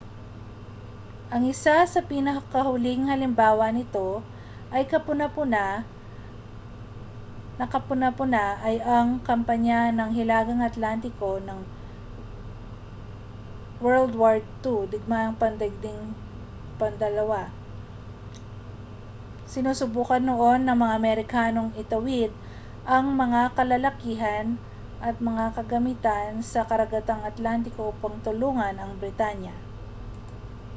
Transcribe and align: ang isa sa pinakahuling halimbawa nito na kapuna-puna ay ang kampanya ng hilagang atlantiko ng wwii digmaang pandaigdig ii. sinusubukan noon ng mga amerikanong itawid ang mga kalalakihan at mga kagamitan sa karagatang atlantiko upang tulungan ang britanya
ang 1.35 1.43
isa 1.53 1.77
sa 1.93 2.01
pinakahuling 2.11 3.03
halimbawa 3.11 3.67
nito 3.77 4.09
na 5.47 5.87
kapuna-puna 7.73 8.45
ay 8.67 8.75
ang 8.95 9.07
kampanya 9.27 9.81
ng 9.95 10.09
hilagang 10.17 10.59
atlantiko 10.69 11.31
ng 11.45 11.59
wwii 13.79 14.43
digmaang 14.91 15.33
pandaigdig 15.41 16.01
ii. 16.83 16.99
sinusubukan 19.51 20.19
noon 20.29 20.59
ng 20.67 20.75
mga 20.81 20.93
amerikanong 20.99 21.69
itawid 21.83 22.31
ang 22.95 23.05
mga 23.21 23.41
kalalakihan 23.57 24.47
at 25.07 25.15
mga 25.29 25.45
kagamitan 25.57 26.31
sa 26.51 26.59
karagatang 26.69 27.21
atlantiko 27.29 27.81
upang 27.95 28.15
tulungan 28.25 28.75
ang 28.77 28.91
britanya 29.01 29.55